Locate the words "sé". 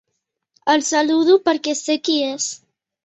1.83-1.99